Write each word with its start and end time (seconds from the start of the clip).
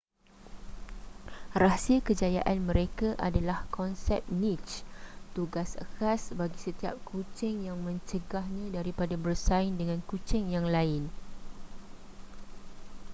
rahsia 1.61 1.97
kejayaan 2.07 2.59
mereka 2.69 3.07
adalah 3.27 3.59
konsep 3.77 4.21
niche 4.41 4.75
tugas 5.37 5.69
khas 5.93 6.21
bagi 6.39 6.57
setiap 6.65 6.95
kucing 7.09 7.55
yang 7.69 7.77
mencegahnya 7.87 8.65
daripada 8.81 9.13
bersaing 9.25 9.75
dengan 9.81 9.99
kucing 10.09 10.43
yang 10.55 10.65
lain 10.75 11.03